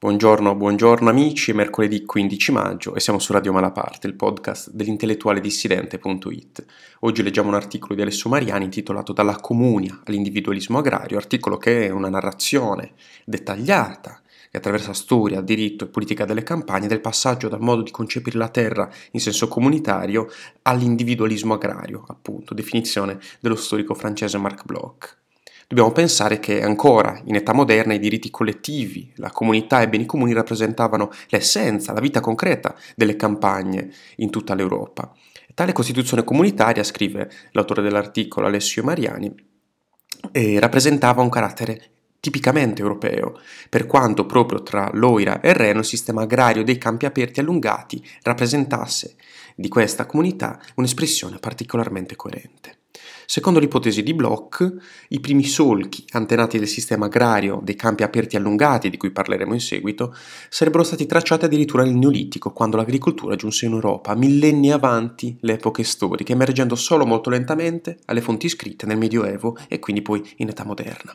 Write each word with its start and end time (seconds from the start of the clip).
Buongiorno, 0.00 0.54
buongiorno 0.54 1.10
amici, 1.10 1.52
mercoledì 1.52 2.04
15 2.04 2.52
maggio 2.52 2.94
e 2.94 3.00
siamo 3.00 3.18
su 3.18 3.32
Radio 3.32 3.52
Malaparte, 3.52 4.06
il 4.06 4.14
podcast 4.14 4.70
dell'intellettuale 4.70 5.40
dissidente.it. 5.40 6.64
Oggi 7.00 7.24
leggiamo 7.24 7.48
un 7.48 7.56
articolo 7.56 7.96
di 7.96 8.02
Alessio 8.02 8.30
Mariani 8.30 8.66
intitolato 8.66 9.12
Dalla 9.12 9.34
comunia 9.40 10.00
all'individualismo 10.04 10.78
agrario, 10.78 11.16
articolo 11.16 11.56
che 11.56 11.86
è 11.86 11.90
una 11.90 12.08
narrazione 12.08 12.92
dettagliata 13.24 14.22
che 14.52 14.58
attraversa 14.58 14.92
storia, 14.92 15.40
diritto 15.40 15.86
e 15.86 15.88
politica 15.88 16.24
delle 16.24 16.44
campagne 16.44 16.86
del 16.86 17.00
passaggio 17.00 17.48
dal 17.48 17.60
modo 17.60 17.82
di 17.82 17.90
concepire 17.90 18.38
la 18.38 18.50
terra 18.50 18.88
in 19.10 19.20
senso 19.20 19.48
comunitario 19.48 20.28
all'individualismo 20.62 21.54
agrario, 21.54 22.04
appunto, 22.06 22.54
definizione 22.54 23.18
dello 23.40 23.56
storico 23.56 23.94
francese 23.94 24.38
Marc 24.38 24.64
Bloch 24.64 25.16
dobbiamo 25.68 25.92
pensare 25.92 26.40
che 26.40 26.62
ancora 26.62 27.20
in 27.26 27.34
età 27.34 27.52
moderna 27.52 27.92
i 27.92 27.98
diritti 27.98 28.30
collettivi, 28.30 29.12
la 29.16 29.30
comunità 29.30 29.80
e 29.80 29.84
i 29.84 29.88
beni 29.88 30.06
comuni 30.06 30.32
rappresentavano 30.32 31.10
l'essenza, 31.28 31.92
la 31.92 32.00
vita 32.00 32.20
concreta 32.20 32.74
delle 32.96 33.16
campagne 33.16 33.90
in 34.16 34.30
tutta 34.30 34.54
l'Europa. 34.54 35.12
Tale 35.52 35.72
Costituzione 35.72 36.24
comunitaria, 36.24 36.82
scrive 36.82 37.30
l'autore 37.50 37.82
dell'articolo 37.82 38.46
Alessio 38.46 38.82
Mariani, 38.82 39.34
eh, 40.32 40.58
rappresentava 40.58 41.20
un 41.20 41.28
carattere 41.28 41.90
tipicamente 42.20 42.80
europeo, 42.80 43.38
per 43.68 43.86
quanto 43.86 44.24
proprio 44.24 44.62
tra 44.62 44.90
Loira 44.94 45.40
e 45.40 45.52
Reno 45.52 45.80
il 45.80 45.84
sistema 45.84 46.22
agrario 46.22 46.64
dei 46.64 46.78
campi 46.78 47.04
aperti 47.04 47.40
allungati 47.40 48.02
rappresentasse 48.22 49.16
di 49.54 49.68
questa 49.68 50.06
comunità 50.06 50.58
un'espressione 50.76 51.38
particolarmente 51.38 52.16
coerente. 52.16 52.78
Secondo 53.30 53.60
l'ipotesi 53.60 54.02
di 54.02 54.14
Bloch, 54.14 54.66
i 55.08 55.20
primi 55.20 55.44
solchi 55.44 56.02
antenati 56.12 56.58
del 56.58 56.66
sistema 56.66 57.04
agrario 57.04 57.60
dei 57.62 57.76
campi 57.76 58.02
aperti 58.02 58.36
allungati, 58.36 58.88
di 58.88 58.96
cui 58.96 59.10
parleremo 59.10 59.52
in 59.52 59.60
seguito, 59.60 60.16
sarebbero 60.48 60.82
stati 60.82 61.04
tracciati 61.04 61.44
addirittura 61.44 61.82
nel 61.82 61.92
Neolitico, 61.92 62.52
quando 62.52 62.78
l'agricoltura 62.78 63.36
giunse 63.36 63.66
in 63.66 63.72
Europa, 63.72 64.14
millenni 64.14 64.72
avanti 64.72 65.36
le 65.40 65.52
epoche 65.52 65.84
storiche, 65.84 66.32
emergendo 66.32 66.74
solo 66.74 67.04
molto 67.04 67.28
lentamente 67.28 67.98
alle 68.06 68.22
fonti 68.22 68.48
scritte 68.48 68.86
nel 68.86 68.96
Medioevo 68.96 69.58
e 69.68 69.78
quindi 69.78 70.00
poi 70.00 70.26
in 70.36 70.48
età 70.48 70.64
moderna. 70.64 71.14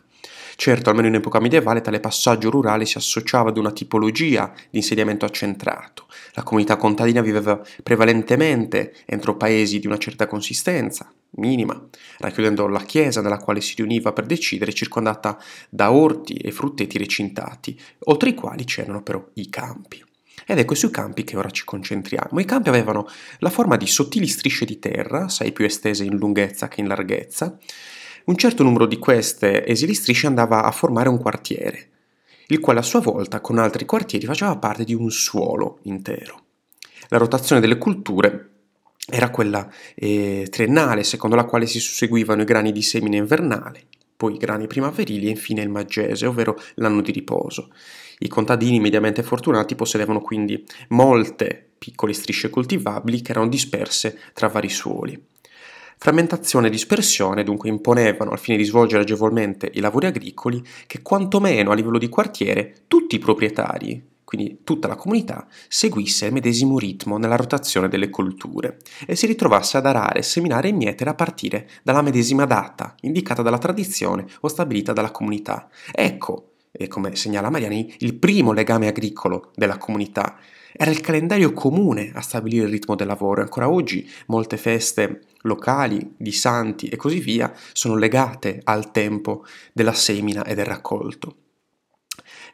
Certo, 0.55 0.89
almeno 0.89 1.07
in 1.07 1.15
epoca 1.15 1.39
medievale 1.39 1.81
tale 1.81 1.99
passaggio 1.99 2.49
rurale 2.49 2.85
si 2.85 2.97
associava 2.97 3.49
ad 3.49 3.57
una 3.57 3.71
tipologia 3.71 4.51
di 4.69 4.77
insediamento 4.77 5.25
accentrato. 5.25 6.07
La 6.33 6.43
comunità 6.43 6.77
contadina 6.77 7.21
viveva 7.21 7.61
prevalentemente 7.81 8.95
entro 9.05 9.35
paesi 9.35 9.79
di 9.79 9.87
una 9.87 9.97
certa 9.97 10.27
consistenza, 10.27 11.11
minima, 11.31 11.79
racchiudendo 12.19 12.67
la 12.67 12.83
chiesa 12.83 13.21
nella 13.21 13.39
quale 13.39 13.61
si 13.61 13.73
riuniva 13.75 14.13
per 14.13 14.25
decidere, 14.25 14.73
circondata 14.73 15.37
da 15.69 15.91
orti 15.91 16.35
e 16.35 16.51
frutteti 16.51 16.97
recintati, 16.97 17.79
oltre 18.05 18.29
i 18.29 18.33
quali 18.33 18.63
c'erano 18.63 19.01
però 19.01 19.25
i 19.33 19.49
campi. 19.49 20.03
Ed 20.45 20.59
ecco 20.59 20.75
sui 20.75 20.89
campi 20.89 21.23
che 21.23 21.37
ora 21.37 21.49
ci 21.49 21.63
concentriamo. 21.63 22.39
I 22.39 22.45
campi 22.45 22.69
avevano 22.69 23.07
la 23.39 23.49
forma 23.49 23.77
di 23.77 23.87
sottili 23.87 24.27
strisce 24.27 24.65
di 24.65 24.77
terra, 24.79 25.25
assai 25.25 25.51
più 25.51 25.65
estese 25.65 26.03
in 26.03 26.17
lunghezza 26.17 26.67
che 26.67 26.81
in 26.81 26.87
larghezza. 26.87 27.57
Un 28.25 28.37
certo 28.37 28.63
numero 28.63 28.85
di 28.85 28.99
queste 28.99 29.65
esili 29.67 29.93
strisce 29.93 30.27
andava 30.27 30.63
a 30.63 30.71
formare 30.71 31.09
un 31.09 31.19
quartiere, 31.19 31.89
il 32.47 32.61
quale 32.61 32.79
a 32.79 32.83
sua 32.83 33.01
volta 33.01 33.41
con 33.41 33.57
altri 33.57 33.85
quartieri 33.85 34.25
faceva 34.25 34.55
parte 34.55 34.85
di 34.85 34.93
un 34.93 35.11
suolo 35.11 35.79
intero. 35.83 36.41
La 37.09 37.17
rotazione 37.17 37.59
delle 37.59 37.77
culture 37.77 38.51
era 39.11 39.29
quella 39.29 39.69
eh, 39.93 40.47
triennale, 40.49 41.03
secondo 41.03 41.35
la 41.35 41.43
quale 41.43 41.65
si 41.65 41.79
susseguivano 41.79 42.43
i 42.43 42.45
grani 42.45 42.71
di 42.71 42.81
semine 42.81 43.17
invernale, 43.17 43.87
poi 44.15 44.35
i 44.35 44.37
grani 44.37 44.67
primaverili 44.67 45.27
e 45.27 45.31
infine 45.31 45.61
il 45.61 45.69
maggese, 45.69 46.25
ovvero 46.25 46.57
l'anno 46.75 47.01
di 47.01 47.11
riposo. 47.11 47.73
I 48.19 48.29
contadini 48.29 48.79
mediamente 48.79 49.21
fortunati 49.21 49.75
possedevano 49.75 50.21
quindi 50.21 50.63
molte 50.89 51.71
piccole 51.77 52.13
strisce 52.13 52.49
coltivabili 52.49 53.21
che 53.21 53.31
erano 53.31 53.49
disperse 53.49 54.17
tra 54.31 54.47
vari 54.47 54.69
suoli. 54.69 55.21
Frammentazione 56.03 56.67
e 56.67 56.69
dispersione 56.69 57.45
dunque 57.45 57.69
imponevano, 57.69 58.31
al 58.31 58.37
fine 58.37 58.57
di 58.57 58.65
svolgere 58.65 59.03
agevolmente 59.03 59.71
i 59.73 59.79
lavori 59.79 60.07
agricoli, 60.07 60.61
che 60.85 61.01
quantomeno 61.01 61.71
a 61.71 61.75
livello 61.75 61.97
di 61.97 62.09
quartiere 62.09 62.83
tutti 62.89 63.15
i 63.15 63.19
proprietari, 63.19 64.05
quindi 64.25 64.59
tutta 64.65 64.89
la 64.89 64.97
comunità, 64.97 65.47
seguisse 65.69 66.25
il 66.25 66.33
medesimo 66.33 66.77
ritmo 66.77 67.17
nella 67.17 67.37
rotazione 67.37 67.87
delle 67.87 68.09
colture 68.09 68.79
e 69.07 69.15
si 69.15 69.27
ritrovasse 69.27 69.77
ad 69.77 69.85
arare, 69.85 70.23
seminare 70.23 70.67
e 70.67 70.73
mietere 70.73 71.09
a 71.09 71.15
partire 71.15 71.69
dalla 71.83 72.01
medesima 72.01 72.43
data 72.43 72.95
indicata 73.03 73.41
dalla 73.41 73.57
tradizione 73.57 74.25
o 74.41 74.49
stabilita 74.49 74.91
dalla 74.91 75.11
comunità. 75.11 75.69
Ecco, 75.93 76.52
e 76.75 76.87
come 76.87 77.15
segnala 77.15 77.51
Mariani, 77.51 77.93
il 77.99 78.15
primo 78.15 78.51
legame 78.51 78.87
agricolo 78.87 79.51
della 79.55 79.77
comunità. 79.77 80.37
Era 80.75 80.89
il 80.89 81.01
calendario 81.01 81.53
comune 81.53 82.11
a 82.15 82.21
stabilire 82.21 82.65
il 82.65 82.71
ritmo 82.71 82.95
del 82.95 83.05
lavoro 83.05 83.41
e 83.41 83.43
ancora 83.43 83.69
oggi 83.69 84.09
molte 84.25 84.57
feste 84.57 85.21
locali, 85.41 86.15
di 86.17 86.31
santi 86.31 86.87
e 86.87 86.95
così 86.95 87.19
via 87.19 87.53
sono 87.73 87.95
legate 87.95 88.59
al 88.63 88.91
tempo 88.91 89.45
della 89.71 89.93
semina 89.93 90.43
e 90.43 90.55
del 90.55 90.65
raccolto. 90.65 91.35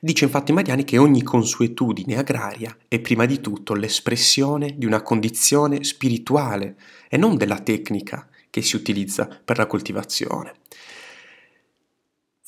Dice 0.01 0.25
infatti 0.25 0.51
Mariani 0.51 0.83
che 0.83 0.97
ogni 0.97 1.23
consuetudine 1.23 2.17
agraria 2.17 2.75
è 2.87 2.99
prima 2.99 3.25
di 3.25 3.39
tutto 3.39 3.73
l'espressione 3.73 4.75
di 4.77 4.85
una 4.85 5.01
condizione 5.01 5.83
spirituale 5.83 6.75
e 7.09 7.17
non 7.17 7.37
della 7.37 7.59
tecnica 7.59 8.27
che 8.49 8.61
si 8.61 8.75
utilizza 8.75 9.27
per 9.43 9.57
la 9.57 9.65
coltivazione. 9.65 10.55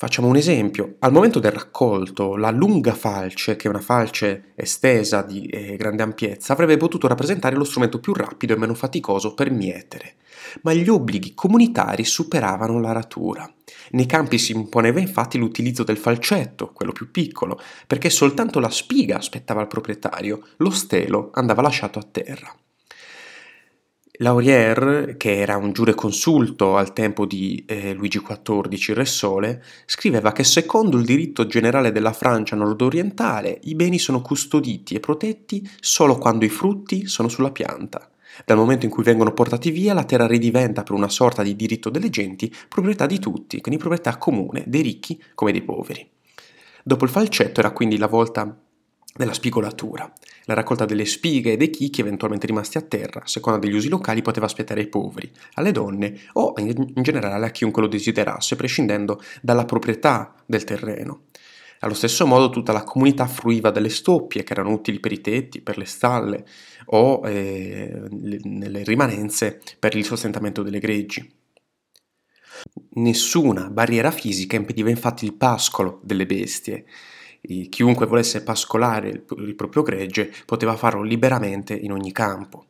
Facciamo 0.02 0.26
un 0.26 0.34
esempio. 0.34 0.96
Al 0.98 1.12
momento 1.12 1.38
del 1.38 1.52
raccolto, 1.52 2.34
la 2.34 2.50
lunga 2.50 2.92
falce, 2.92 3.54
che 3.54 3.68
è 3.68 3.70
una 3.70 3.78
falce 3.78 4.46
estesa 4.56 5.22
di 5.22 5.46
eh, 5.46 5.76
grande 5.76 6.02
ampiezza, 6.02 6.54
avrebbe 6.54 6.76
potuto 6.76 7.06
rappresentare 7.06 7.54
lo 7.54 7.62
strumento 7.62 8.00
più 8.00 8.12
rapido 8.12 8.52
e 8.52 8.56
meno 8.56 8.74
faticoso 8.74 9.32
per 9.32 9.52
mietere. 9.52 10.14
Ma 10.62 10.72
gli 10.72 10.88
obblighi 10.88 11.34
comunitari 11.34 12.02
superavano 12.02 12.80
l'aratura. 12.80 13.48
Nei 13.90 14.06
campi 14.06 14.38
si 14.38 14.50
imponeva 14.50 14.98
infatti 14.98 15.38
l'utilizzo 15.38 15.84
del 15.84 15.98
falcetto, 15.98 16.72
quello 16.72 16.90
più 16.90 17.12
piccolo, 17.12 17.60
perché 17.86 18.10
soltanto 18.10 18.58
la 18.58 18.70
spiga 18.70 19.18
aspettava 19.18 19.60
il 19.60 19.68
proprietario, 19.68 20.48
lo 20.56 20.70
stelo 20.70 21.30
andava 21.32 21.62
lasciato 21.62 22.00
a 22.00 22.08
terra. 22.10 22.52
Laurier, 24.22 25.16
che 25.16 25.40
era 25.40 25.56
un 25.56 25.72
giureconsulto 25.72 26.76
al 26.76 26.92
tempo 26.92 27.26
di 27.26 27.64
eh, 27.66 27.92
Luigi 27.92 28.22
XIV, 28.22 28.94
Re 28.94 29.04
Sole, 29.04 29.64
scriveva 29.84 30.30
che 30.30 30.44
secondo 30.44 30.96
il 30.96 31.04
diritto 31.04 31.44
generale 31.46 31.90
della 31.90 32.12
Francia 32.12 32.54
nordorientale 32.54 33.58
i 33.64 33.74
beni 33.74 33.98
sono 33.98 34.22
custoditi 34.22 34.94
e 34.94 35.00
protetti 35.00 35.68
solo 35.80 36.18
quando 36.18 36.44
i 36.44 36.48
frutti 36.48 37.08
sono 37.08 37.26
sulla 37.26 37.50
pianta. 37.50 38.08
Dal 38.44 38.56
momento 38.56 38.84
in 38.84 38.92
cui 38.92 39.02
vengono 39.02 39.32
portati 39.32 39.72
via, 39.72 39.92
la 39.92 40.04
terra 40.04 40.28
ridiventa 40.28 40.84
per 40.84 40.94
una 40.94 41.08
sorta 41.08 41.42
di 41.42 41.56
diritto 41.56 41.90
delle 41.90 42.08
genti 42.08 42.54
proprietà 42.68 43.06
di 43.06 43.18
tutti, 43.18 43.60
quindi 43.60 43.80
proprietà 43.80 44.18
comune, 44.18 44.62
dei 44.68 44.82
ricchi 44.82 45.20
come 45.34 45.50
dei 45.50 45.62
poveri. 45.62 46.08
Dopo 46.84 47.04
il 47.04 47.10
falcetto 47.10 47.58
era 47.58 47.72
quindi 47.72 47.98
la 47.98 48.06
volta 48.06 48.56
della 49.14 49.32
spigolatura. 49.32 50.10
La 50.44 50.54
raccolta 50.54 50.84
delle 50.84 51.04
spighe 51.04 51.52
e 51.52 51.56
dei 51.56 51.70
chicchi 51.70 52.00
eventualmente 52.00 52.46
rimasti 52.46 52.78
a 52.78 52.82
terra, 52.82 53.22
a 53.22 53.26
seconda 53.26 53.58
degli 53.58 53.74
usi 53.74 53.88
locali, 53.88 54.22
poteva 54.22 54.46
aspettare 54.46 54.80
ai 54.80 54.88
poveri, 54.88 55.30
alle 55.54 55.72
donne 55.72 56.18
o 56.34 56.54
in 56.56 57.02
generale 57.02 57.46
a 57.46 57.50
chiunque 57.50 57.82
lo 57.82 57.88
desiderasse, 57.88 58.56
prescindendo 58.56 59.20
dalla 59.40 59.64
proprietà 59.64 60.34
del 60.46 60.64
terreno. 60.64 61.24
Allo 61.84 61.94
stesso 61.94 62.26
modo 62.26 62.48
tutta 62.48 62.72
la 62.72 62.84
comunità 62.84 63.26
fruiva 63.26 63.70
delle 63.70 63.88
stoppie 63.88 64.44
che 64.44 64.52
erano 64.52 64.70
utili 64.70 65.00
per 65.00 65.10
i 65.10 65.20
tetti, 65.20 65.60
per 65.60 65.78
le 65.78 65.84
stalle 65.84 66.44
o 66.86 67.22
eh, 67.26 68.02
nelle 68.10 68.84
rimanenze 68.84 69.60
per 69.80 69.96
il 69.96 70.04
sostentamento 70.04 70.62
delle 70.62 70.78
greggi. 70.78 71.28
Nessuna 72.94 73.68
barriera 73.68 74.12
fisica 74.12 74.54
impediva 74.54 74.90
infatti 74.90 75.24
il 75.24 75.34
pascolo 75.34 76.00
delle 76.04 76.26
bestie. 76.26 76.84
Chiunque 77.68 78.06
volesse 78.06 78.42
pascolare 78.42 79.08
il, 79.08 79.54
proprio 79.56 79.82
gregge 79.82 80.32
poteva 80.46 80.76
farlo 80.76 81.02
liberamente 81.02 81.74
in 81.74 81.92
ogni 81.92 82.12
campo 82.12 82.66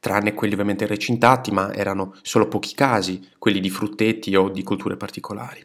tranne 0.00 0.34
quelli 0.34 0.52
ovviamente 0.52 0.86
recintati, 0.86 1.50
ma 1.50 1.72
erano 1.74 2.14
solo 2.22 2.48
pochi 2.48 2.74
casi, 2.74 3.20
quelli 3.38 3.60
di 3.60 3.70
frutteti 3.70 4.34
o 4.36 4.48
di 4.48 4.62
culture 4.62 4.96
particolari. 4.96 5.64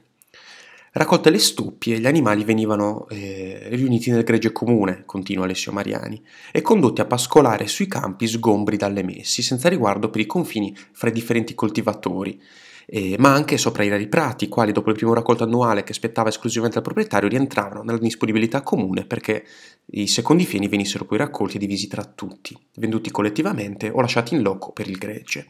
Raccolte 0.95 1.31
le 1.31 1.39
stoppie, 1.39 1.99
gli 1.99 2.05
animali 2.05 2.43
venivano 2.43 3.07
eh, 3.09 3.67
riuniti 3.69 4.11
nel 4.11 4.23
gregge 4.23 4.51
comune, 4.51 5.03
continua 5.05 5.45
Alessio 5.45 5.71
Mariani, 5.71 6.21
e 6.51 6.61
condotti 6.61 7.01
a 7.01 7.05
pascolare 7.05 7.65
sui 7.65 7.87
campi 7.87 8.27
sgombri 8.27 8.77
dalle 8.77 9.01
messi, 9.01 9.41
senza 9.41 9.69
riguardo 9.69 10.11
per 10.11 10.21
i 10.21 10.27
confini 10.27 10.75
fra 10.91 11.09
i 11.09 11.13
differenti 11.13 11.55
coltivatori, 11.55 12.39
eh, 12.85 13.15
ma 13.19 13.33
anche 13.33 13.57
sopra 13.57 13.83
i 13.83 13.89
rari 13.89 14.07
prati, 14.07 14.45
i 14.45 14.49
quali 14.49 14.71
dopo 14.71 14.89
il 14.89 14.95
primo 14.95 15.13
raccolto 15.13 15.43
annuale 15.43 15.83
che 15.83 15.93
spettava 15.93 16.29
esclusivamente 16.29 16.77
al 16.77 16.83
proprietario 16.83 17.29
rientravano 17.29 17.83
nella 17.83 17.97
disponibilità 17.97 18.61
comune 18.61 19.05
perché 19.05 19.45
i 19.91 20.07
secondi 20.07 20.45
fieni 20.45 20.67
venissero 20.67 21.05
poi 21.05 21.17
raccolti 21.17 21.57
e 21.57 21.59
divisi 21.59 21.87
tra 21.87 22.03
tutti, 22.03 22.57
venduti 22.75 23.11
collettivamente 23.11 23.89
o 23.89 24.01
lasciati 24.01 24.33
in 24.33 24.41
loco 24.41 24.71
per 24.71 24.87
il 24.87 24.97
gregge. 24.97 25.47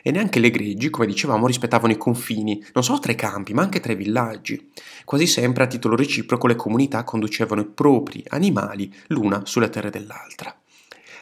E 0.00 0.10
neanche 0.10 0.38
le 0.38 0.50
greggi, 0.50 0.90
come 0.90 1.06
dicevamo, 1.06 1.46
rispettavano 1.46 1.92
i 1.92 1.96
confini, 1.96 2.64
non 2.72 2.84
solo 2.84 3.00
tra 3.00 3.12
i 3.12 3.16
campi, 3.16 3.52
ma 3.52 3.62
anche 3.62 3.80
tra 3.80 3.92
i 3.92 3.96
villaggi. 3.96 4.70
Quasi 5.04 5.26
sempre 5.26 5.64
a 5.64 5.66
titolo 5.66 5.96
reciproco 5.96 6.46
le 6.46 6.54
comunità 6.54 7.02
conducevano 7.02 7.62
i 7.62 7.66
propri 7.66 8.24
animali 8.28 8.92
l'una 9.08 9.42
sulle 9.44 9.68
terre 9.68 9.90
dell'altra. 9.90 10.56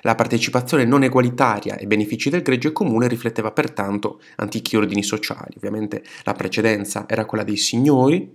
La 0.06 0.14
partecipazione 0.14 0.84
non 0.84 1.02
egualitaria 1.02 1.74
ai 1.74 1.88
benefici 1.88 2.30
del 2.30 2.42
gregge 2.42 2.70
comune 2.70 3.08
rifletteva 3.08 3.50
pertanto 3.50 4.20
antichi 4.36 4.76
ordini 4.76 5.02
sociali. 5.02 5.54
Ovviamente 5.56 6.04
la 6.22 6.32
precedenza 6.32 7.06
era 7.08 7.24
quella 7.24 7.42
dei 7.42 7.56
signori, 7.56 8.30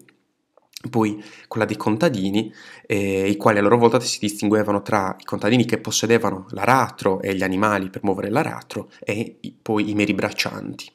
poi 0.90 1.24
quella 1.48 1.66
dei 1.66 1.78
contadini, 1.78 2.54
eh, 2.86 3.26
i 3.26 3.38
quali 3.38 3.60
a 3.60 3.62
loro 3.62 3.78
volta 3.78 4.02
si 4.02 4.20
distinguevano 4.20 4.82
tra 4.82 5.16
i 5.18 5.24
contadini 5.24 5.64
che 5.64 5.78
possedevano 5.78 6.48
l'aratro 6.50 7.22
e 7.22 7.34
gli 7.36 7.44
animali 7.44 7.90
per 7.90 8.04
muovere 8.04 8.30
l'aratro 8.30 8.92
e 9.00 9.38
poi 9.62 9.92
i 9.92 9.96
meri 9.96 10.14
braccianti. 10.14 10.92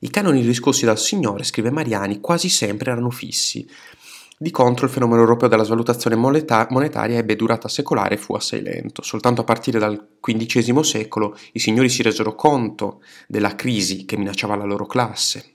I 0.00 0.10
canoni 0.10 0.40
riscossi 0.40 0.84
dal 0.84 0.98
Signore, 0.98 1.44
scrive 1.44 1.70
Mariani, 1.70 2.18
quasi 2.20 2.48
sempre 2.48 2.90
erano 2.90 3.10
fissi. 3.10 3.64
Di 4.36 4.50
contro 4.50 4.86
il 4.86 4.92
fenomeno 4.92 5.20
europeo 5.20 5.48
della 5.48 5.62
svalutazione 5.62 6.16
moneta- 6.16 6.66
monetaria 6.70 7.18
ebbe 7.18 7.36
durata 7.36 7.68
secolare 7.68 8.14
e 8.14 8.18
fu 8.18 8.34
assai 8.34 8.62
lento. 8.62 9.02
Soltanto 9.02 9.42
a 9.42 9.44
partire 9.44 9.78
dal 9.78 10.18
XV 10.20 10.80
secolo 10.80 11.36
i 11.52 11.58
signori 11.58 11.88
si 11.88 12.02
resero 12.02 12.34
conto 12.34 13.02
della 13.28 13.54
crisi 13.54 14.04
che 14.04 14.16
minacciava 14.16 14.56
la 14.56 14.64
loro 14.64 14.86
classe 14.86 15.54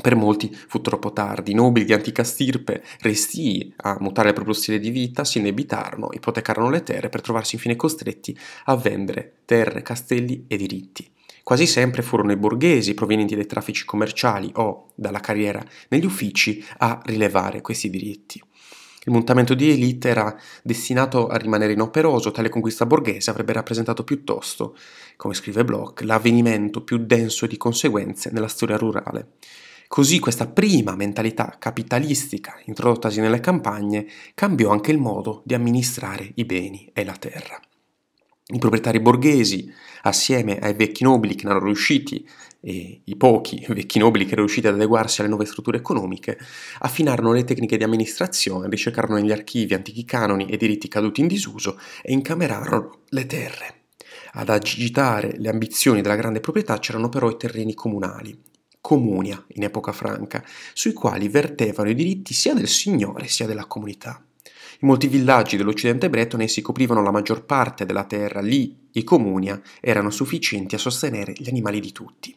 per 0.00 0.14
molti 0.14 0.50
fu 0.52 0.80
troppo 0.80 1.12
tardi, 1.12 1.50
i 1.50 1.54
nobili 1.54 1.84
di 1.84 1.92
antica 1.92 2.24
stirpe, 2.24 2.82
restii 3.00 3.74
a 3.78 3.96
mutare 4.00 4.28
il 4.28 4.34
proprio 4.34 4.54
stile 4.54 4.78
di 4.78 4.90
vita, 4.90 5.24
si 5.24 5.38
indebitarono, 5.38 6.10
ipotecarono 6.12 6.70
le 6.70 6.82
terre 6.82 7.08
per 7.08 7.20
trovarsi 7.20 7.56
infine 7.56 7.76
costretti 7.76 8.36
a 8.64 8.76
vendere 8.76 9.40
terre, 9.44 9.82
castelli 9.82 10.44
e 10.48 10.56
diritti. 10.56 11.10
Quasi 11.50 11.66
sempre 11.66 12.02
furono 12.02 12.30
i 12.30 12.36
borghesi 12.36 12.94
provenienti 12.94 13.34
dai 13.34 13.44
traffici 13.44 13.84
commerciali 13.84 14.52
o 14.54 14.92
dalla 14.94 15.18
carriera 15.18 15.60
negli 15.88 16.04
uffici 16.04 16.64
a 16.78 17.02
rilevare 17.04 17.60
questi 17.60 17.90
diritti. 17.90 18.40
Il 19.06 19.12
mutamento 19.12 19.54
di 19.54 19.68
elite 19.68 20.10
era 20.10 20.32
destinato 20.62 21.26
a 21.26 21.34
rimanere 21.34 21.72
inoperoso, 21.72 22.30
tale 22.30 22.50
conquista 22.50 22.86
borghese 22.86 23.30
avrebbe 23.30 23.52
rappresentato 23.52 24.04
piuttosto, 24.04 24.76
come 25.16 25.34
scrive 25.34 25.64
Bloch, 25.64 26.02
l'avvenimento 26.02 26.84
più 26.84 26.98
denso 26.98 27.48
di 27.48 27.56
conseguenze 27.56 28.30
nella 28.30 28.46
storia 28.46 28.76
rurale. 28.76 29.32
Così 29.88 30.20
questa 30.20 30.46
prima 30.46 30.94
mentalità 30.94 31.56
capitalistica 31.58 32.60
introdottasi 32.66 33.20
nelle 33.20 33.40
campagne 33.40 34.06
cambiò 34.34 34.70
anche 34.70 34.92
il 34.92 34.98
modo 34.98 35.42
di 35.44 35.54
amministrare 35.54 36.30
i 36.36 36.44
beni 36.44 36.88
e 36.92 37.04
la 37.04 37.16
terra. 37.16 37.60
I 38.52 38.58
proprietari 38.58 39.00
borghesi, 39.00 39.72
assieme 40.02 40.58
ai 40.58 40.74
vecchi 40.74 41.04
nobili 41.04 41.34
che 41.34 41.46
erano 41.46 41.64
riusciti, 41.64 42.26
e 42.60 43.00
i 43.04 43.16
pochi 43.16 43.64
vecchi 43.70 43.98
nobili 43.98 44.24
che 44.24 44.32
erano 44.32 44.46
riusciti 44.46 44.66
ad 44.66 44.74
adeguarsi 44.74 45.20
alle 45.20 45.30
nuove 45.30 45.46
strutture 45.46 45.78
economiche, 45.78 46.38
affinarono 46.80 47.32
le 47.32 47.44
tecniche 47.44 47.76
di 47.76 47.84
amministrazione, 47.84 48.68
ricercarono 48.68 49.18
negli 49.18 49.32
archivi 49.32 49.74
antichi 49.74 50.04
canoni 50.04 50.46
e 50.46 50.56
diritti 50.56 50.88
caduti 50.88 51.20
in 51.20 51.26
disuso 51.26 51.78
e 52.02 52.12
incamerarono 52.12 53.00
le 53.08 53.26
terre. 53.26 53.74
Ad 54.32 54.48
agitare 54.48 55.34
le 55.38 55.48
ambizioni 55.48 56.02
della 56.02 56.16
grande 56.16 56.40
proprietà 56.40 56.78
c'erano 56.78 57.08
però 57.08 57.30
i 57.30 57.36
terreni 57.36 57.74
comunali, 57.74 58.38
comunia 58.80 59.42
in 59.48 59.64
epoca 59.64 59.92
franca, 59.92 60.44
sui 60.72 60.92
quali 60.92 61.28
vertevano 61.28 61.90
i 61.90 61.94
diritti 61.94 62.32
sia 62.34 62.54
del 62.54 62.68
signore 62.68 63.28
sia 63.28 63.46
della 63.46 63.66
comunità. 63.66 64.22
In 64.82 64.88
molti 64.88 65.08
villaggi 65.08 65.58
dell'Occidente 65.58 66.08
bretone 66.08 66.48
si 66.48 66.62
coprivano 66.62 67.02
la 67.02 67.10
maggior 67.10 67.44
parte 67.44 67.84
della 67.84 68.04
terra, 68.04 68.40
lì 68.40 68.88
i 68.92 69.04
comunia 69.04 69.60
erano 69.78 70.08
sufficienti 70.08 70.74
a 70.74 70.78
sostenere 70.78 71.34
gli 71.36 71.50
animali 71.50 71.80
di 71.80 71.92
tutti. 71.92 72.34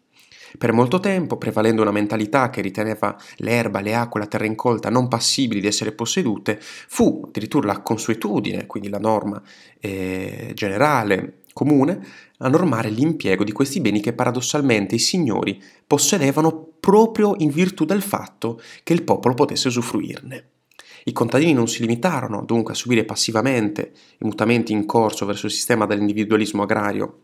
Per 0.58 0.74
molto 0.74 1.00
tempo, 1.00 1.38
prevalendo 1.38 1.82
una 1.82 1.92
mentalità 1.92 2.50
che 2.50 2.60
riteneva 2.60 3.18
l'erba, 3.38 3.80
le 3.80 3.96
acque, 3.96 4.20
la 4.20 4.28
terra 4.28 4.46
incolta 4.46 4.90
non 4.90 5.08
passibili 5.08 5.62
di 5.62 5.68
essere 5.68 5.94
possedute, 5.94 6.60
fu 6.60 7.24
addirittura 7.26 7.68
la 7.68 7.82
consuetudine, 7.82 8.66
quindi 8.66 8.90
la 8.90 9.00
norma 9.00 9.42
eh, 9.80 10.52
generale 10.54 11.44
comune 11.54 12.06
a 12.40 12.50
normare 12.50 12.90
l'impiego 12.90 13.46
di 13.46 13.54
questi 13.54 13.80
beni 13.80 14.02
che 14.02 14.12
paradossalmente 14.12 14.96
i 14.96 15.00
signori 15.00 15.64
possedevano 15.88 16.74
proprio 16.78 17.36
in 17.38 17.52
virtù 17.52 17.86
del 17.86 18.02
fatto 18.02 18.62
che 18.84 18.92
il 18.92 19.04
popolo 19.04 19.34
potesse 19.34 19.70
usufruirne. 19.70 20.48
I 21.06 21.12
contadini 21.12 21.54
non 21.54 21.68
si 21.68 21.82
limitarono 21.82 22.44
dunque 22.44 22.74
a 22.74 22.76
subire 22.76 23.04
passivamente 23.04 23.92
i 24.20 24.26
mutamenti 24.26 24.72
in 24.72 24.86
corso 24.86 25.26
verso 25.26 25.48
il 25.48 25.52
sistema 25.52 25.86
dell'individualismo 25.86 26.64
agrario 26.64 27.20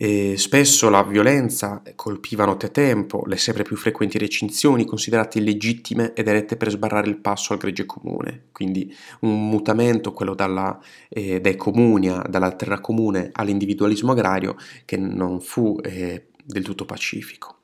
e 0.00 0.36
spesso 0.36 0.90
la 0.90 1.02
violenza 1.02 1.82
colpiva 1.96 2.44
nottetempo, 2.44 3.24
le 3.26 3.36
sempre 3.36 3.64
più 3.64 3.76
frequenti 3.76 4.16
recinzioni 4.16 4.84
considerate 4.84 5.38
illegittime 5.38 6.12
ed 6.12 6.28
erette 6.28 6.56
per 6.56 6.70
sbarrare 6.70 7.08
il 7.08 7.16
passo 7.16 7.52
al 7.52 7.58
gregge 7.58 7.84
comune. 7.84 8.44
Quindi 8.52 8.94
un 9.20 9.48
mutamento, 9.48 10.12
quello 10.12 10.34
dalla, 10.34 10.78
eh, 11.08 11.40
dai 11.40 11.56
comunia, 11.56 12.22
dalla 12.28 12.52
terra 12.52 12.80
comune 12.80 13.30
all'individualismo 13.32 14.12
agrario, 14.12 14.56
che 14.84 14.96
non 14.96 15.40
fu 15.40 15.76
eh, 15.82 16.28
del 16.44 16.62
tutto 16.62 16.84
pacifico. 16.84 17.57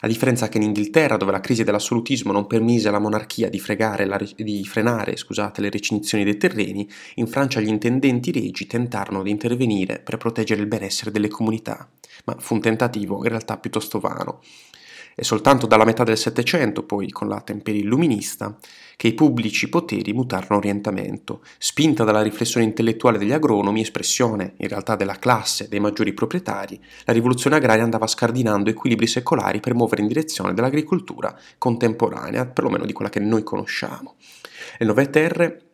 A 0.00 0.06
differenza 0.06 0.48
che 0.48 0.58
in 0.58 0.64
Inghilterra, 0.64 1.16
dove 1.16 1.32
la 1.32 1.40
crisi 1.40 1.64
dell'assolutismo 1.64 2.30
non 2.30 2.46
permise 2.46 2.88
alla 2.88 2.98
monarchia 2.98 3.48
di, 3.48 3.62
la, 3.66 4.20
di 4.36 4.64
frenare 4.64 5.16
scusate, 5.16 5.62
le 5.62 5.70
recinzioni 5.70 6.22
dei 6.22 6.36
terreni, 6.36 6.86
in 7.14 7.26
Francia 7.26 7.60
gli 7.60 7.68
intendenti 7.68 8.30
regi 8.30 8.66
tentarono 8.66 9.22
di 9.22 9.30
intervenire 9.30 10.00
per 10.00 10.18
proteggere 10.18 10.60
il 10.60 10.66
benessere 10.66 11.10
delle 11.10 11.28
comunità, 11.28 11.88
ma 12.24 12.36
fu 12.38 12.54
un 12.54 12.60
tentativo 12.60 13.16
in 13.22 13.30
realtà 13.30 13.56
piuttosto 13.56 13.98
vano. 13.98 14.42
È 15.18 15.22
soltanto 15.22 15.66
dalla 15.66 15.86
metà 15.86 16.04
del 16.04 16.18
Settecento, 16.18 16.82
poi 16.82 17.08
con 17.08 17.26
la 17.26 17.40
temperia 17.40 17.80
illuminista, 17.80 18.54
che 18.96 19.06
i 19.06 19.14
pubblici 19.14 19.70
poteri 19.70 20.12
mutarono 20.12 20.58
orientamento, 20.58 21.42
spinta 21.56 22.04
dalla 22.04 22.20
riflessione 22.20 22.66
intellettuale 22.66 23.16
degli 23.16 23.32
agronomi, 23.32 23.80
espressione 23.80 24.52
in 24.58 24.68
realtà 24.68 24.94
della 24.94 25.18
classe 25.18 25.68
dei 25.70 25.80
maggiori 25.80 26.12
proprietari, 26.12 26.78
la 27.04 27.14
rivoluzione 27.14 27.56
agraria 27.56 27.82
andava 27.82 28.06
scardinando 28.06 28.68
equilibri 28.68 29.06
secolari 29.06 29.58
per 29.60 29.72
muovere 29.72 30.02
in 30.02 30.08
direzione 30.08 30.52
dell'agricoltura 30.52 31.34
contemporanea, 31.56 32.44
perlomeno 32.44 32.84
di 32.84 32.92
quella 32.92 33.10
che 33.10 33.20
noi 33.20 33.42
conosciamo. 33.42 34.16
Le 34.76 34.84
nuove 34.84 35.08
terre 35.08 35.65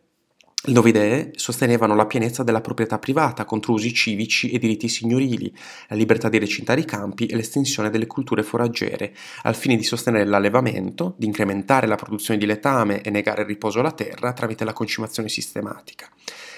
le 0.65 0.71
nuove 0.71 0.89
idee 0.89 1.31
sostenevano 1.35 1.93
la 1.93 2.05
pienezza 2.05 2.41
della 2.41 2.61
proprietà 2.61 2.97
privata 2.97 3.43
contro 3.43 3.73
usi 3.73 3.93
civici 3.93 4.49
e 4.49 4.59
diritti 4.59 4.87
signorili, 4.87 5.53
la 5.89 5.97
libertà 5.97 6.29
di 6.29 6.39
recintare 6.39 6.79
i 6.79 6.85
campi 6.85 7.25
e 7.25 7.35
l'estensione 7.35 7.89
delle 7.89 8.07
culture 8.07 8.43
foraggere, 8.43 9.13
al 9.41 9.55
fine 9.55 9.75
di 9.75 9.83
sostenere 9.83 10.23
l'allevamento, 10.23 11.15
di 11.17 11.25
incrementare 11.25 11.85
la 11.85 11.97
produzione 11.97 12.39
di 12.39 12.45
letame 12.45 13.01
e 13.01 13.09
negare 13.09 13.41
il 13.41 13.49
riposo 13.49 13.81
alla 13.81 13.91
terra 13.91 14.31
tramite 14.31 14.63
la 14.63 14.71
concimazione 14.71 15.27
sistematica. 15.27 16.07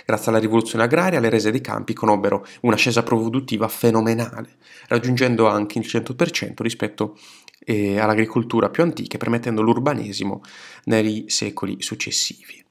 Grazie 0.05 0.29
alla 0.29 0.39
rivoluzione 0.39 0.83
agraria 0.83 1.19
le 1.19 1.29
rese 1.29 1.49
dei 1.49 1.61
campi 1.61 1.93
conobbero 1.93 2.45
un'ascesa 2.61 3.01
produttiva 3.01 3.67
fenomenale, 3.67 4.57
raggiungendo 4.87 5.47
anche 5.47 5.79
il 5.79 5.85
100% 5.87 6.53
rispetto 6.57 7.17
eh, 7.65 7.99
all'agricoltura 7.99 8.69
più 8.69 8.83
antica 8.83 9.17
permettendo 9.17 9.63
l'urbanesimo 9.63 10.43
nei 10.83 11.25
secoli 11.27 11.81
successivi. 11.81 12.64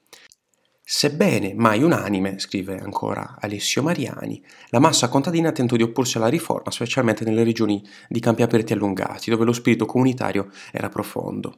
Sebbene 0.87 1.55
mai 1.55 1.81
unanime, 1.81 2.37
scrive 2.37 2.77
ancora 2.77 3.37
Alessio 3.39 3.81
Mariani, 3.81 4.39
la 4.69 4.77
massa 4.77 5.09
contadina 5.09 5.51
tentò 5.51 5.75
di 5.75 5.81
opporsi 5.81 6.17
alla 6.17 6.27
riforma, 6.27 6.69
specialmente 6.69 7.25
nelle 7.25 7.43
regioni 7.43 7.83
di 8.07 8.19
campi 8.19 8.43
aperti 8.43 8.73
allungati, 8.73 9.31
dove 9.31 9.45
lo 9.45 9.51
spirito 9.51 9.87
comunitario 9.87 10.47
era 10.71 10.87
profondo. 10.89 11.55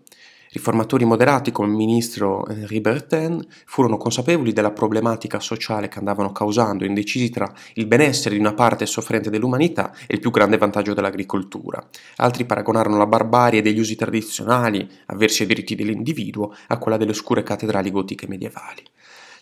Riformatori 0.50 1.04
moderati 1.04 1.52
come 1.52 1.68
il 1.68 1.76
ministro 1.76 2.48
Henri 2.48 2.80
Bertin 2.80 3.46
furono 3.66 3.98
consapevoli 3.98 4.54
della 4.54 4.72
problematica 4.72 5.42
sociale 5.42 5.90
che 5.90 6.00
andavano 6.00 6.32
causando, 6.32 6.86
indecisi 6.86 7.30
tra 7.30 7.54
il 7.74 7.86
benessere 7.86 8.36
di 8.36 8.40
una 8.40 8.54
parte 8.54 8.86
soffrente 8.86 9.30
dell'umanità 9.30 9.92
e 10.08 10.14
il 10.14 10.22
più 10.22 10.32
grande 10.32 10.58
vantaggio 10.58 10.94
dell'agricoltura. 10.94 11.86
Altri 12.16 12.46
paragonarono 12.46 12.98
la 12.98 13.08
barbarie 13.08 13.62
degli 13.62 13.80
usi 13.80 13.98
tradizionali, 13.98 14.90
avversi 15.08 15.42
ai 15.42 15.50
diritti 15.50 15.76
dell'individuo, 15.76 16.56
a 16.68 16.78
quella 16.78 16.96
delle 16.96 17.12
oscure 17.12 17.44
cattedrali 17.44 17.92
gotiche 17.92 18.26
medievali. 18.26 18.84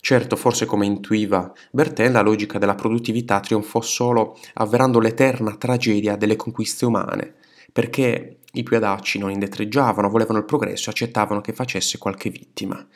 Certo, 0.06 0.36
forse 0.36 0.68
come 0.68 0.86
intuiva 0.86 1.52
Bertin, 1.72 2.12
la 2.12 2.22
logica 2.22 2.60
della 2.60 2.76
produttività 2.76 3.40
trionfò 3.40 3.82
solo 3.82 4.38
avverando 4.54 5.00
l'eterna 5.00 5.56
tragedia 5.56 6.16
delle 6.16 6.36
conquiste 6.36 6.86
umane, 6.86 7.34
perché 7.74 8.42
i 8.52 8.62
più 8.62 8.78
adacci 8.78 9.18
non 9.18 9.32
indetreggiavano, 9.32 10.08
volevano 10.08 10.38
il 10.38 10.46
progresso 10.46 10.90
e 10.90 10.92
accettavano 10.92 11.42
che 11.42 11.54
facesse 11.54 11.98
qualche 11.98 12.30
vittima, 12.30 12.88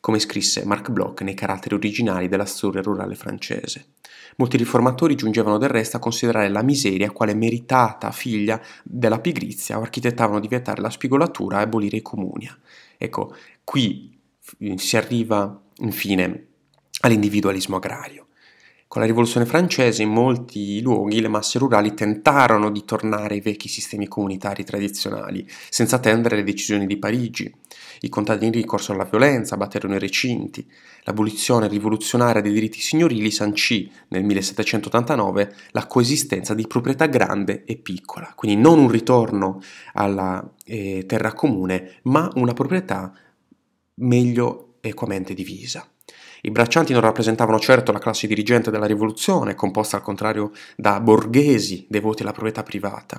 come 0.00 0.18
scrisse 0.18 0.66
Marc 0.66 0.90
Bloch 0.90 1.22
nei 1.22 1.32
caratteri 1.32 1.74
originali 1.74 2.28
della 2.28 2.44
storia 2.44 2.82
rurale 2.82 3.14
francese. 3.14 3.86
Molti 4.36 4.58
riformatori 4.58 5.14
giungevano 5.14 5.56
del 5.56 5.70
resto 5.70 5.96
a 5.96 6.00
considerare 6.00 6.50
la 6.50 6.62
miseria 6.62 7.12
quale 7.12 7.32
meritata 7.32 8.10
figlia 8.10 8.60
della 8.82 9.20
pigrizia 9.20 9.78
o 9.78 9.80
architettavano 9.80 10.38
di 10.38 10.48
vietare 10.48 10.82
la 10.82 10.90
spigolatura 10.90 11.60
e 11.60 11.62
abolire 11.62 11.96
i 11.96 12.02
comunia. 12.02 12.54
Ecco, 12.98 13.34
qui 13.64 14.20
si 14.76 14.98
arriva 14.98 15.61
infine 15.78 16.46
all'individualismo 17.00 17.76
agrario. 17.76 18.26
Con 18.92 19.00
la 19.00 19.06
rivoluzione 19.06 19.46
francese 19.46 20.02
in 20.02 20.10
molti 20.10 20.82
luoghi 20.82 21.22
le 21.22 21.28
masse 21.28 21.58
rurali 21.58 21.94
tentarono 21.94 22.70
di 22.70 22.84
tornare 22.84 23.36
ai 23.36 23.40
vecchi 23.40 23.66
sistemi 23.66 24.06
comunitari 24.06 24.64
tradizionali, 24.64 25.48
senza 25.70 25.96
attendere 25.96 26.36
le 26.36 26.42
decisioni 26.44 26.86
di 26.86 26.98
Parigi. 26.98 27.50
I 28.00 28.10
contadini 28.10 28.52
ricorsero 28.52 29.00
alla 29.00 29.08
violenza, 29.08 29.56
batterono 29.56 29.94
i 29.94 29.98
recinti. 29.98 30.70
L'abolizione 31.04 31.68
rivoluzionaria 31.68 32.42
dei 32.42 32.52
diritti 32.52 32.80
signorili 32.80 33.30
sancì 33.30 33.90
nel 34.08 34.24
1789 34.24 35.54
la 35.70 35.86
coesistenza 35.86 36.52
di 36.52 36.66
proprietà 36.66 37.06
grande 37.06 37.64
e 37.64 37.76
piccola, 37.76 38.34
quindi 38.36 38.60
non 38.60 38.78
un 38.78 38.90
ritorno 38.90 39.62
alla 39.94 40.46
eh, 40.66 41.06
terra 41.06 41.32
comune, 41.32 42.00
ma 42.02 42.30
una 42.34 42.52
proprietà 42.52 43.10
meglio 43.94 44.71
equamente 44.82 45.34
divisa. 45.34 45.88
I 46.44 46.50
braccianti 46.50 46.92
non 46.92 47.02
rappresentavano 47.02 47.60
certo 47.60 47.92
la 47.92 48.00
classe 48.00 48.26
dirigente 48.26 48.72
della 48.72 48.86
rivoluzione, 48.86 49.54
composta 49.54 49.94
al 49.94 50.02
contrario 50.02 50.50
da 50.74 50.98
borghesi 50.98 51.86
devoti 51.88 52.22
alla 52.22 52.32
proprietà 52.32 52.64
privata. 52.64 53.16